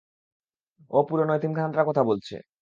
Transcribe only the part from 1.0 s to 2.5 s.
পুরোনো এতিমখানাটার কথা বলছে।